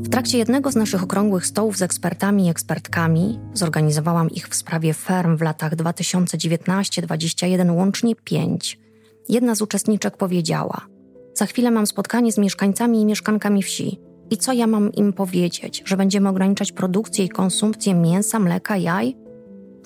W 0.03 0.09
trakcie 0.09 0.37
jednego 0.37 0.71
z 0.71 0.75
naszych 0.75 1.03
okrągłych 1.03 1.45
stołów 1.45 1.77
z 1.77 1.81
ekspertami 1.81 2.45
i 2.45 2.49
ekspertkami, 2.49 3.39
zorganizowałam 3.53 4.29
ich 4.29 4.47
w 4.47 4.55
sprawie 4.55 4.93
ferm 4.93 5.37
w 5.37 5.41
latach 5.41 5.75
2019-2021 5.75 7.75
łącznie 7.75 8.15
pięć, 8.15 8.79
jedna 9.29 9.55
z 9.55 9.61
uczestniczek 9.61 10.17
powiedziała: 10.17 10.81
Za 11.33 11.45
chwilę 11.45 11.71
mam 11.71 11.87
spotkanie 11.87 12.31
z 12.31 12.37
mieszkańcami 12.37 13.01
i 13.01 13.05
mieszkankami 13.05 13.63
wsi. 13.63 14.04
I 14.29 14.37
co 14.37 14.53
ja 14.53 14.67
mam 14.67 14.93
im 14.93 15.13
powiedzieć, 15.13 15.83
że 15.85 15.97
będziemy 15.97 16.29
ograniczać 16.29 16.71
produkcję 16.71 17.25
i 17.25 17.29
konsumpcję 17.29 17.93
mięsa, 17.93 18.39
mleka, 18.39 18.77
jaj? 18.77 19.17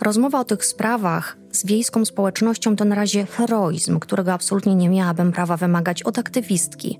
Rozmowa 0.01 0.39
o 0.39 0.43
tych 0.43 0.65
sprawach 0.65 1.37
z 1.51 1.65
wiejską 1.65 2.05
społecznością 2.05 2.75
to 2.75 2.85
na 2.85 2.95
razie 2.95 3.25
heroizm, 3.25 3.99
którego 3.99 4.33
absolutnie 4.33 4.75
nie 4.75 4.89
miałabym 4.89 5.31
prawa 5.31 5.57
wymagać 5.57 6.03
od 6.03 6.19
aktywistki, 6.19 6.99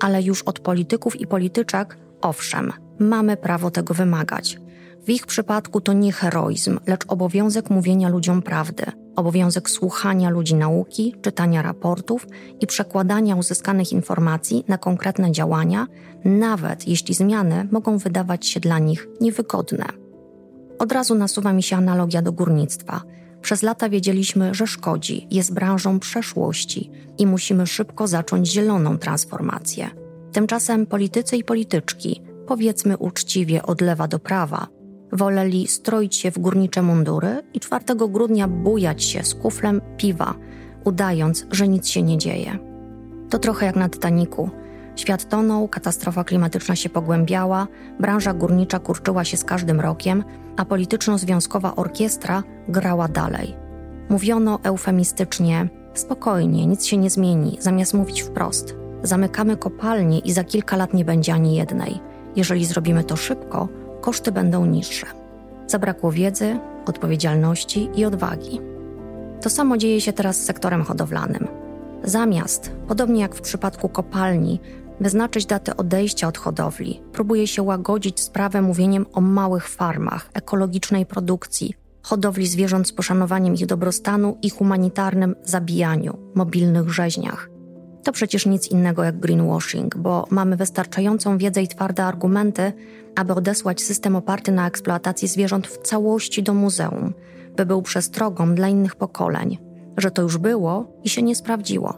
ale 0.00 0.22
już 0.22 0.42
od 0.42 0.60
polityków 0.60 1.20
i 1.20 1.26
polityczek 1.26 1.98
Owszem, 2.20 2.72
mamy 2.98 3.36
prawo 3.36 3.70
tego 3.70 3.94
wymagać. 3.94 4.58
W 5.04 5.10
ich 5.10 5.26
przypadku 5.26 5.80
to 5.80 5.92
nie 5.92 6.12
heroizm, 6.12 6.78
lecz 6.86 7.04
obowiązek 7.08 7.70
mówienia 7.70 8.08
ludziom 8.08 8.42
prawdy, 8.42 8.84
obowiązek 9.16 9.70
słuchania 9.70 10.30
ludzi 10.30 10.54
nauki, 10.54 11.14
czytania 11.22 11.62
raportów 11.62 12.26
i 12.60 12.66
przekładania 12.66 13.36
uzyskanych 13.36 13.92
informacji 13.92 14.64
na 14.68 14.78
konkretne 14.78 15.32
działania, 15.32 15.86
nawet 16.24 16.88
jeśli 16.88 17.14
zmiany 17.14 17.68
mogą 17.70 17.98
wydawać 17.98 18.46
się 18.46 18.60
dla 18.60 18.78
nich 18.78 19.08
niewygodne. 19.20 19.84
Od 20.78 20.92
razu 20.92 21.14
nasuwa 21.14 21.52
mi 21.52 21.62
się 21.62 21.76
analogia 21.76 22.22
do 22.22 22.32
górnictwa. 22.32 23.02
Przez 23.42 23.62
lata 23.62 23.88
wiedzieliśmy, 23.88 24.54
że 24.54 24.66
szkodzi, 24.66 25.26
jest 25.30 25.54
branżą 25.54 26.00
przeszłości 26.00 26.90
i 27.18 27.26
musimy 27.26 27.66
szybko 27.66 28.06
zacząć 28.06 28.48
zieloną 28.48 28.98
transformację. 28.98 29.90
Tymczasem 30.32 30.86
politycy 30.86 31.36
i 31.36 31.44
polityczki, 31.44 32.22
powiedzmy 32.46 32.96
uczciwie 32.96 33.62
od 33.62 33.80
lewa 33.80 34.08
do 34.08 34.18
prawa, 34.18 34.66
woleli 35.12 35.66
stroić 35.66 36.16
się 36.16 36.30
w 36.30 36.38
górnicze 36.38 36.82
mundury 36.82 37.42
i 37.54 37.60
4 37.60 37.84
grudnia 38.08 38.48
bujać 38.48 39.04
się 39.04 39.24
z 39.24 39.34
kuflem 39.34 39.80
piwa, 39.96 40.34
udając, 40.84 41.46
że 41.50 41.68
nic 41.68 41.88
się 41.88 42.02
nie 42.02 42.18
dzieje. 42.18 42.58
To 43.30 43.38
trochę 43.38 43.66
jak 43.66 43.76
na 43.76 43.88
Titaniku. 43.88 44.50
Świat 44.96 45.28
tonął, 45.28 45.68
katastrofa 45.68 46.24
klimatyczna 46.24 46.76
się 46.76 46.88
pogłębiała, 46.88 47.66
branża 48.00 48.34
górnicza 48.34 48.78
kurczyła 48.78 49.24
się 49.24 49.36
z 49.36 49.44
każdym 49.44 49.80
rokiem, 49.80 50.24
a 50.56 50.64
polityczno-związkowa 50.64 51.76
orkiestra 51.76 52.42
grała 52.68 53.08
dalej. 53.08 53.54
Mówiono 54.08 54.58
eufemistycznie: 54.62 55.68
spokojnie, 55.94 56.66
nic 56.66 56.84
się 56.84 56.96
nie 56.96 57.10
zmieni, 57.10 57.56
zamiast 57.60 57.94
mówić 57.94 58.22
wprost– 58.22 58.74
Zamykamy 59.02 59.56
kopalnię 59.56 60.18
i 60.18 60.32
za 60.32 60.44
kilka 60.44 60.76
lat 60.76 60.94
nie 60.94 61.04
będzie 61.04 61.34
ani 61.34 61.56
jednej. 61.56 62.00
Jeżeli 62.36 62.64
zrobimy 62.64 63.04
to 63.04 63.16
szybko, 63.16 63.68
koszty 64.06 64.32
będą 64.32 64.66
niższe. 64.66 65.06
Zabrakło 65.66 66.12
wiedzy, 66.12 66.58
odpowiedzialności 66.86 67.90
i 67.94 68.04
odwagi. 68.04 68.60
To 69.42 69.50
samo 69.50 69.76
dzieje 69.76 70.00
się 70.00 70.12
teraz 70.12 70.36
z 70.36 70.44
sektorem 70.44 70.82
hodowlanym. 70.84 71.48
Zamiast, 72.04 72.72
podobnie 72.88 73.20
jak 73.20 73.34
w 73.34 73.40
przypadku 73.40 73.88
kopalni, 73.88 74.60
wyznaczyć 75.00 75.46
datę 75.46 75.76
odejścia 75.76 76.28
od 76.28 76.38
hodowli, 76.38 77.02
próbuje 77.12 77.46
się 77.46 77.62
łagodzić 77.62 78.20
sprawę 78.20 78.62
mówieniem 78.62 79.06
o 79.12 79.20
małych 79.20 79.68
farmach, 79.68 80.30
ekologicznej 80.34 81.06
produkcji, 81.06 81.74
hodowli 82.02 82.46
zwierząt 82.46 82.88
z 82.88 82.92
poszanowaniem 82.92 83.54
ich 83.54 83.66
dobrostanu 83.66 84.38
i 84.42 84.50
humanitarnym 84.50 85.34
zabijaniu, 85.44 86.18
mobilnych 86.34 86.90
rzeźniach 86.90 87.55
to 88.06 88.12
przecież 88.12 88.46
nic 88.46 88.68
innego 88.68 89.04
jak 89.04 89.20
greenwashing, 89.20 89.96
bo 89.96 90.26
mamy 90.30 90.56
wystarczającą 90.56 91.38
wiedzę 91.38 91.62
i 91.62 91.68
twarde 91.68 92.04
argumenty, 92.04 92.72
aby 93.16 93.32
odesłać 93.32 93.82
system 93.82 94.16
oparty 94.16 94.52
na 94.52 94.68
eksploatacji 94.68 95.28
zwierząt 95.28 95.66
w 95.66 95.78
całości 95.78 96.42
do 96.42 96.54
muzeum, 96.54 97.14
by 97.56 97.66
był 97.66 97.82
przestrogą 97.82 98.54
dla 98.54 98.68
innych 98.68 98.94
pokoleń, 98.94 99.58
że 99.96 100.10
to 100.10 100.22
już 100.22 100.38
było 100.38 100.92
i 101.04 101.08
się 101.08 101.22
nie 101.22 101.36
sprawdziło. 101.36 101.94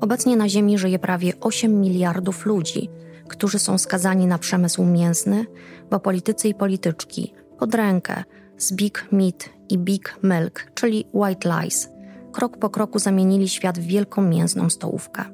Obecnie 0.00 0.36
na 0.36 0.48
Ziemi 0.48 0.78
żyje 0.78 0.98
prawie 0.98 1.32
8 1.40 1.80
miliardów 1.80 2.46
ludzi, 2.46 2.90
którzy 3.28 3.58
są 3.58 3.78
skazani 3.78 4.26
na 4.26 4.38
przemysł 4.38 4.84
mięsny, 4.84 5.46
bo 5.90 6.00
politycy 6.00 6.48
i 6.48 6.54
polityczki 6.54 7.32
pod 7.58 7.74
rękę 7.74 8.24
z 8.58 8.72
Big 8.72 9.06
Meat 9.12 9.48
i 9.68 9.78
Big 9.78 10.14
Milk, 10.22 10.70
czyli 10.74 11.06
White 11.14 11.48
Lies– 11.48 11.88
krok 12.30 12.58
po 12.58 12.70
kroku 12.70 12.98
zamienili 12.98 13.48
świat 13.48 13.78
w 13.78 13.82
wielką 13.82 14.22
mięsną 14.22 14.70
stołówkę. 14.70 15.24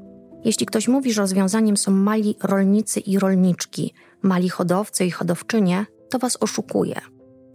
Jeśli 0.44 0.66
ktoś 0.66 0.88
mówi, 0.88 1.12
że 1.12 1.20
rozwiązaniem 1.20 1.76
są 1.76 1.90
mali 1.90 2.36
rolnicy 2.42 3.00
i 3.00 3.18
rolniczki, 3.18 3.94
mali 4.22 4.48
hodowcy 4.48 5.04
i 5.04 5.10
hodowczynie, 5.10 5.86
to 6.10 6.18
was 6.18 6.36
oszukuje. 6.40 7.00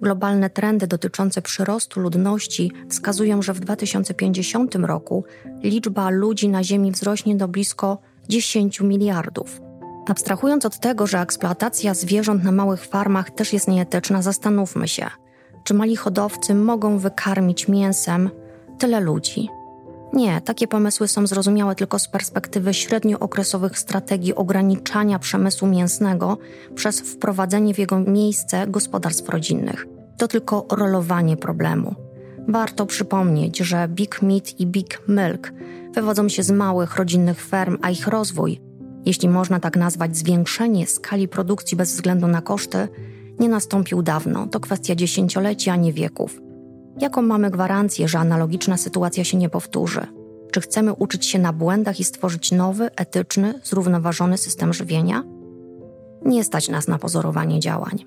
Globalne 0.01 0.49
trendy 0.49 0.87
dotyczące 0.87 1.41
przyrostu 1.41 1.99
ludności 1.99 2.71
wskazują, 2.89 3.41
że 3.41 3.53
w 3.53 3.59
2050 3.59 4.75
roku 4.75 5.25
liczba 5.63 6.09
ludzi 6.09 6.49
na 6.49 6.63
Ziemi 6.63 6.91
wzrośnie 6.91 7.35
do 7.35 7.47
blisko 7.47 7.97
10 8.29 8.81
miliardów. 8.81 9.61
Abstrahując 10.07 10.65
od 10.65 10.79
tego, 10.79 11.07
że 11.07 11.19
eksploatacja 11.19 11.93
zwierząt 11.93 12.43
na 12.43 12.51
małych 12.51 12.85
farmach 12.85 13.31
też 13.31 13.53
jest 13.53 13.67
nieetyczna, 13.67 14.21
zastanówmy 14.21 14.87
się, 14.87 15.05
czy 15.63 15.73
mali 15.73 15.95
hodowcy 15.95 16.55
mogą 16.55 16.97
wykarmić 16.97 17.67
mięsem 17.67 18.29
tyle 18.77 18.99
ludzi. 18.99 19.49
Nie, 20.13 20.41
takie 20.41 20.67
pomysły 20.67 21.07
są 21.07 21.27
zrozumiałe 21.27 21.75
tylko 21.75 21.99
z 21.99 22.07
perspektywy 22.07 22.73
średniookresowych 22.73 23.79
strategii 23.79 24.35
ograniczania 24.35 25.19
przemysłu 25.19 25.67
mięsnego 25.67 26.37
przez 26.75 26.99
wprowadzenie 26.99 27.73
w 27.73 27.79
jego 27.79 27.99
miejsce 27.99 28.67
gospodarstw 28.67 29.29
rodzinnych. 29.29 29.87
To 30.17 30.27
tylko 30.27 30.65
rolowanie 30.71 31.37
problemu. 31.37 31.95
Warto 32.47 32.85
przypomnieć, 32.85 33.57
że 33.57 33.87
Big 33.87 34.21
Meat 34.21 34.59
i 34.59 34.67
Big 34.67 35.01
Milk 35.07 35.53
wywodzą 35.93 36.29
się 36.29 36.43
z 36.43 36.51
małych 36.51 36.95
rodzinnych 36.95 37.45
ferm, 37.45 37.77
a 37.81 37.89
ich 37.89 38.07
rozwój, 38.07 38.61
jeśli 39.05 39.29
można 39.29 39.59
tak 39.59 39.77
nazwać 39.77 40.17
zwiększenie 40.17 40.87
skali 40.87 41.27
produkcji 41.27 41.77
bez 41.77 41.93
względu 41.93 42.27
na 42.27 42.41
koszty, 42.41 42.87
nie 43.39 43.49
nastąpił 43.49 44.01
dawno. 44.01 44.47
To 44.47 44.59
kwestia 44.59 44.95
dziesięcioleci, 44.95 45.69
a 45.69 45.75
nie 45.75 45.93
wieków. 45.93 46.41
Jaką 46.99 47.21
mamy 47.21 47.51
gwarancję, 47.51 48.07
że 48.07 48.19
analogiczna 48.19 48.77
sytuacja 48.77 49.23
się 49.23 49.37
nie 49.37 49.49
powtórzy? 49.49 50.07
Czy 50.51 50.61
chcemy 50.61 50.93
uczyć 50.93 51.25
się 51.25 51.39
na 51.39 51.53
błędach 51.53 51.99
i 51.99 52.03
stworzyć 52.03 52.51
nowy, 52.51 52.89
etyczny, 52.95 53.53
zrównoważony 53.63 54.37
system 54.37 54.73
żywienia? 54.73 55.23
Nie 56.25 56.43
stać 56.43 56.69
nas 56.69 56.87
na 56.87 56.97
pozorowanie 56.97 57.59
działań. 57.59 58.05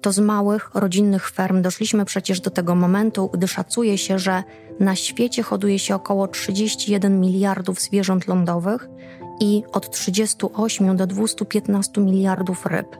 To 0.00 0.12
z 0.12 0.18
małych, 0.18 0.70
rodzinnych 0.74 1.30
ferm 1.30 1.62
doszliśmy 1.62 2.04
przecież 2.04 2.40
do 2.40 2.50
tego 2.50 2.74
momentu, 2.74 3.30
gdy 3.32 3.48
szacuje 3.48 3.98
się, 3.98 4.18
że 4.18 4.42
na 4.80 4.96
świecie 4.96 5.42
hoduje 5.42 5.78
się 5.78 5.94
około 5.94 6.28
31 6.28 7.20
miliardów 7.20 7.80
zwierząt 7.80 8.26
lądowych 8.26 8.88
i 9.40 9.62
od 9.72 9.90
38 9.90 10.96
do 10.96 11.06
215 11.06 12.00
miliardów 12.00 12.66
ryb. 12.66 12.96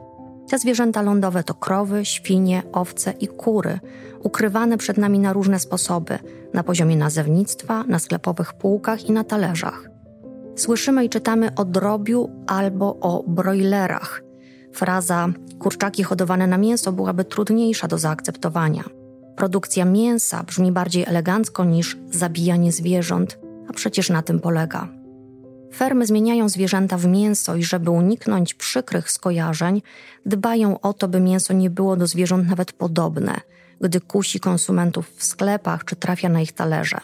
Te 0.49 0.59
zwierzęta 0.59 1.01
lądowe 1.01 1.43
to 1.43 1.53
krowy, 1.53 2.05
świnie, 2.05 2.63
owce 2.71 3.11
i 3.11 3.27
kury, 3.27 3.79
ukrywane 4.23 4.77
przed 4.77 4.97
nami 4.97 5.19
na 5.19 5.33
różne 5.33 5.59
sposoby 5.59 6.19
na 6.53 6.63
poziomie 6.63 6.97
nazewnictwa, 6.97 7.83
na 7.83 7.99
sklepowych 7.99 8.53
półkach 8.53 9.05
i 9.05 9.11
na 9.11 9.23
talerzach. 9.23 9.89
Słyszymy 10.55 11.05
i 11.05 11.09
czytamy 11.09 11.55
o 11.55 11.65
drobiu 11.65 12.29
albo 12.47 12.99
o 12.99 13.23
broilerach. 13.27 14.23
Fraza 14.73 15.27
kurczaki 15.59 16.03
hodowane 16.03 16.47
na 16.47 16.57
mięso 16.57 16.91
byłaby 16.91 17.25
trudniejsza 17.25 17.87
do 17.87 17.97
zaakceptowania. 17.97 18.83
Produkcja 19.35 19.85
mięsa 19.85 20.43
brzmi 20.43 20.71
bardziej 20.71 21.05
elegancko 21.07 21.65
niż 21.65 21.97
zabijanie 22.11 22.71
zwierząt, 22.71 23.39
a 23.69 23.73
przecież 23.73 24.09
na 24.09 24.21
tym 24.21 24.39
polega. 24.39 25.00
Fermy 25.73 26.05
zmieniają 26.05 26.49
zwierzęta 26.49 26.97
w 26.97 27.05
mięso 27.07 27.55
i 27.55 27.63
żeby 27.63 27.89
uniknąć 27.89 28.53
przykrych 28.53 29.11
skojarzeń, 29.11 29.81
dbają 30.25 30.79
o 30.79 30.93
to, 30.93 31.07
by 31.07 31.19
mięso 31.19 31.53
nie 31.53 31.69
było 31.69 31.95
do 31.95 32.07
zwierząt 32.07 32.49
nawet 32.49 32.73
podobne, 32.73 33.41
gdy 33.81 34.01
kusi 34.01 34.39
konsumentów 34.39 35.11
w 35.15 35.23
sklepach 35.23 35.85
czy 35.85 35.95
trafia 35.95 36.29
na 36.29 36.41
ich 36.41 36.51
talerze. 36.51 36.97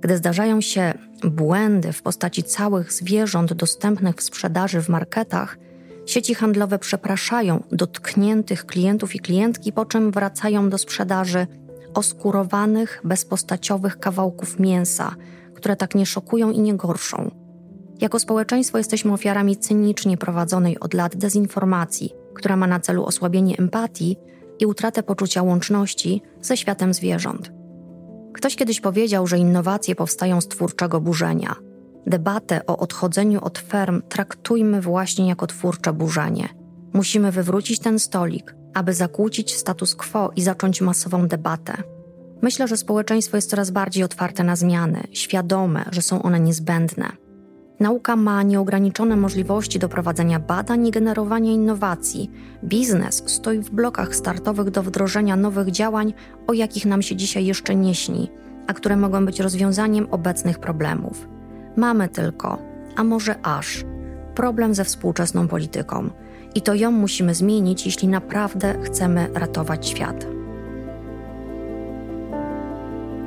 Gdy 0.00 0.16
zdarzają 0.16 0.60
się 0.60 0.94
błędy 1.24 1.92
w 1.92 2.02
postaci 2.02 2.42
całych 2.42 2.92
zwierząt 2.92 3.52
dostępnych 3.52 4.16
w 4.16 4.22
sprzedaży 4.22 4.82
w 4.82 4.88
marketach, 4.88 5.58
sieci 6.06 6.34
handlowe 6.34 6.78
przepraszają 6.78 7.62
dotkniętych 7.72 8.66
klientów 8.66 9.14
i 9.14 9.20
klientki, 9.20 9.72
po 9.72 9.84
czym 9.86 10.10
wracają 10.10 10.70
do 10.70 10.78
sprzedaży 10.78 11.46
oskurowanych, 11.94 13.00
bezpostaciowych 13.04 13.98
kawałków 13.98 14.58
mięsa, 14.58 15.14
które 15.54 15.76
tak 15.76 15.94
nie 15.94 16.06
szokują 16.06 16.50
i 16.50 16.60
nie 16.60 16.74
gorszą. 16.74 17.39
Jako 18.00 18.18
społeczeństwo 18.18 18.78
jesteśmy 18.78 19.12
ofiarami 19.12 19.56
cynicznie 19.56 20.16
prowadzonej 20.16 20.80
od 20.80 20.94
lat 20.94 21.16
dezinformacji, 21.16 22.12
która 22.34 22.56
ma 22.56 22.66
na 22.66 22.80
celu 22.80 23.04
osłabienie 23.04 23.56
empatii 23.58 24.16
i 24.58 24.66
utratę 24.66 25.02
poczucia 25.02 25.42
łączności 25.42 26.22
ze 26.42 26.56
światem 26.56 26.94
zwierząt. 26.94 27.52
Ktoś 28.32 28.56
kiedyś 28.56 28.80
powiedział, 28.80 29.26
że 29.26 29.38
innowacje 29.38 29.94
powstają 29.94 30.40
z 30.40 30.48
twórczego 30.48 31.00
burzenia. 31.00 31.56
Debatę 32.06 32.66
o 32.66 32.76
odchodzeniu 32.76 33.44
od 33.44 33.58
ferm 33.58 34.02
traktujmy 34.08 34.80
właśnie 34.80 35.28
jako 35.28 35.46
twórcze 35.46 35.92
burzenie. 35.92 36.48
Musimy 36.92 37.32
wywrócić 37.32 37.80
ten 37.80 37.98
stolik, 37.98 38.54
aby 38.74 38.94
zakłócić 38.94 39.54
status 39.54 39.94
quo 39.94 40.30
i 40.36 40.42
zacząć 40.42 40.80
masową 40.80 41.28
debatę. 41.28 41.82
Myślę, 42.42 42.68
że 42.68 42.76
społeczeństwo 42.76 43.36
jest 43.36 43.50
coraz 43.50 43.70
bardziej 43.70 44.04
otwarte 44.04 44.44
na 44.44 44.56
zmiany, 44.56 45.02
świadome, 45.12 45.84
że 45.90 46.02
są 46.02 46.22
one 46.22 46.40
niezbędne. 46.40 47.12
Nauka 47.80 48.16
ma 48.16 48.42
nieograniczone 48.42 49.16
możliwości 49.16 49.78
do 49.78 49.88
prowadzenia 49.88 50.40
badań 50.40 50.86
i 50.86 50.90
generowania 50.90 51.52
innowacji. 51.52 52.30
Biznes 52.64 53.22
stoi 53.26 53.58
w 53.58 53.70
blokach 53.70 54.14
startowych 54.14 54.70
do 54.70 54.82
wdrożenia 54.82 55.36
nowych 55.36 55.70
działań, 55.70 56.14
o 56.46 56.52
jakich 56.52 56.86
nam 56.86 57.02
się 57.02 57.16
dzisiaj 57.16 57.46
jeszcze 57.46 57.76
nie 57.76 57.94
śni, 57.94 58.30
a 58.66 58.74
które 58.74 58.96
mogą 58.96 59.26
być 59.26 59.40
rozwiązaniem 59.40 60.06
obecnych 60.10 60.58
problemów. 60.58 61.28
Mamy 61.76 62.08
tylko, 62.08 62.58
a 62.96 63.04
może 63.04 63.34
aż, 63.42 63.84
problem 64.34 64.74
ze 64.74 64.84
współczesną 64.84 65.48
polityką. 65.48 66.10
I 66.54 66.62
to 66.62 66.74
ją 66.74 66.90
musimy 66.90 67.34
zmienić, 67.34 67.86
jeśli 67.86 68.08
naprawdę 68.08 68.74
chcemy 68.82 69.28
ratować 69.34 69.88
świat. 69.88 70.39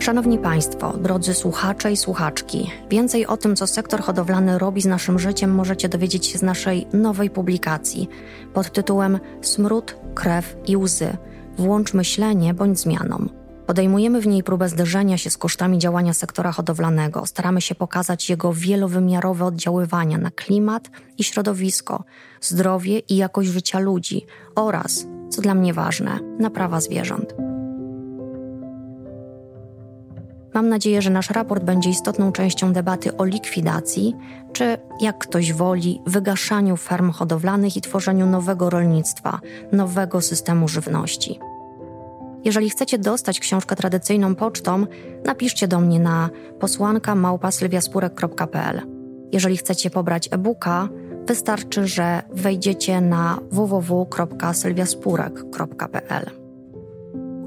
Szanowni 0.03 0.38
Państwo, 0.38 0.98
drodzy 0.98 1.33
słuchacze 1.33 1.91
i 1.91 1.98
słuchaczki, 1.98 2.72
więcej 2.89 3.27
o 3.27 3.38
tym, 3.38 3.55
co 3.55 3.67
sektor 3.67 4.01
hodowlany 4.01 4.60
robi 4.60 4.81
z 4.81 4.86
naszym 4.86 5.19
życiem, 5.19 5.51
możecie 5.51 5.89
dowiedzieć 5.89 6.25
się 6.27 6.38
z 6.38 6.41
naszej 6.41 6.88
nowej 6.93 7.29
publikacji 7.29 8.10
pod 8.53 8.72
tytułem 8.72 9.19
Smród, 9.41 9.95
krew 10.15 10.55
i 10.67 10.77
łzy. 10.77 11.17
Włącz 11.57 11.93
myślenie 11.93 12.53
bądź 12.53 12.79
zmianą. 12.79 13.29
Podejmujemy 13.67 14.22
w 14.22 14.27
niej 14.27 14.43
próbę 14.43 14.69
zderzenia 14.69 15.17
się 15.17 15.29
z 15.29 15.38
kosztami 15.38 15.77
działania 15.77 16.13
sektora 16.13 16.51
hodowlanego. 16.51 17.25
Staramy 17.25 17.62
się 17.62 17.75
pokazać 17.75 18.29
jego 18.29 18.53
wielowymiarowe 18.53 19.45
oddziaływania 19.45 20.17
na 20.17 20.31
klimat 20.31 20.89
i 21.17 21.24
środowisko, 21.24 22.03
zdrowie 22.41 23.00
i 23.00 23.15
jakość 23.15 23.50
życia 23.50 23.79
ludzi 23.79 24.25
oraz, 24.55 25.05
co 25.29 25.41
dla 25.41 25.55
mnie 25.55 25.74
ważne, 25.74 26.19
na 26.39 26.50
prawa 26.50 26.81
zwierząt. 26.81 27.52
Mam 30.53 30.69
nadzieję, 30.69 31.01
że 31.01 31.10
nasz 31.10 31.29
raport 31.29 31.63
będzie 31.63 31.89
istotną 31.89 32.31
częścią 32.31 32.74
debaty 32.74 33.17
o 33.17 33.25
likwidacji, 33.25 34.15
czy 34.53 34.77
jak 35.01 35.17
ktoś 35.17 35.53
woli, 35.53 36.01
wygaszaniu 36.05 36.77
ferm 36.77 37.12
hodowlanych 37.12 37.77
i 37.77 37.81
tworzeniu 37.81 38.25
nowego 38.25 38.69
rolnictwa, 38.69 39.39
nowego 39.72 40.22
systemu 40.22 40.67
żywności. 40.67 41.39
Jeżeli 42.43 42.69
chcecie 42.69 42.98
dostać 42.98 43.39
książkę 43.39 43.75
tradycyjną 43.75 44.36
pocztą, 44.36 44.86
napiszcie 45.25 45.67
do 45.67 45.79
mnie 45.79 46.00
na 46.00 46.29
posłanka 46.60 47.15
małpasylwiaspurek.pl. 47.15 48.81
Jeżeli 49.31 49.57
chcecie 49.57 49.89
pobrać 49.89 50.29
e-booka, 50.31 50.89
wystarczy, 51.27 51.88
że 51.88 52.24
wejdziecie 52.33 53.01
na 53.01 53.39
www.sylwiaspurek.pl. 53.51 56.42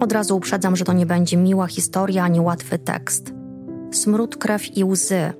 Od 0.00 0.12
razu 0.12 0.36
uprzedzam, 0.36 0.76
że 0.76 0.84
to 0.84 0.92
nie 0.92 1.06
będzie 1.06 1.36
miła 1.36 1.66
historia 1.66 2.24
ani 2.24 2.40
łatwy 2.40 2.78
tekst. 2.78 3.32
Smród, 3.92 4.36
krew 4.36 4.76
i 4.76 4.84
łzy, 4.84 5.32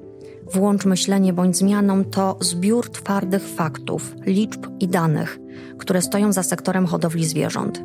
włącz 0.52 0.84
myślenie 0.84 1.32
bądź 1.32 1.56
zmianą 1.56 2.04
to 2.04 2.36
zbiór 2.40 2.90
twardych 2.90 3.42
faktów, 3.48 4.14
liczb 4.26 4.66
i 4.80 4.88
danych, 4.88 5.38
które 5.78 6.02
stoją 6.02 6.32
za 6.32 6.42
sektorem 6.42 6.86
hodowli 6.86 7.24
zwierząt. 7.24 7.82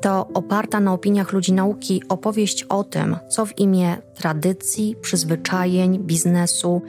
To 0.00 0.28
oparta 0.34 0.80
na 0.80 0.92
opiniach 0.92 1.32
ludzi 1.32 1.52
nauki 1.52 2.02
opowieść 2.08 2.62
o 2.62 2.84
tym, 2.84 3.16
co 3.28 3.46
w 3.46 3.58
imię 3.58 3.96
tradycji, 4.14 4.96
przyzwyczajeń, 5.00 5.98
biznesu 5.98 6.82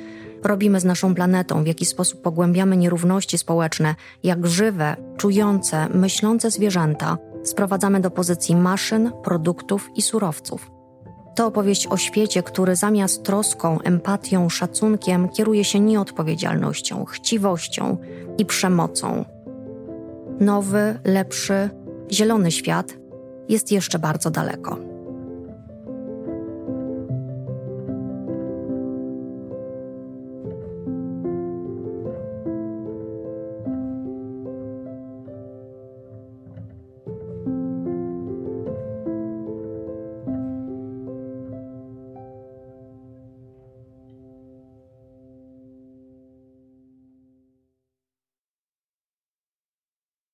robimy 0.43 0.79
z 0.79 0.85
naszą 0.85 1.15
planetą, 1.15 1.63
w 1.63 1.67
jaki 1.67 1.85
sposób 1.85 2.21
pogłębiamy 2.21 2.77
nierówności 2.77 3.37
społeczne, 3.37 3.95
jak 4.23 4.47
żywe, 4.47 4.95
czujące, 5.17 5.89
myślące 5.89 6.51
zwierzęta 6.51 7.17
sprowadzamy 7.43 7.99
do 7.99 8.11
pozycji 8.11 8.55
maszyn, 8.55 9.11
produktów 9.23 9.89
i 9.95 10.01
surowców. 10.01 10.71
To 11.35 11.47
opowieść 11.47 11.87
o 11.87 11.97
świecie, 11.97 12.43
który 12.43 12.75
zamiast 12.75 13.23
troską, 13.23 13.79
empatią, 13.81 14.49
szacunkiem 14.49 15.29
kieruje 15.29 15.63
się 15.63 15.79
nieodpowiedzialnością, 15.79 17.05
chciwością 17.05 17.97
i 18.37 18.45
przemocą. 18.45 19.25
Nowy, 20.39 20.99
lepszy, 21.05 21.69
zielony 22.11 22.51
świat 22.51 22.93
jest 23.49 23.71
jeszcze 23.71 23.99
bardzo 23.99 24.31
daleko. 24.31 24.92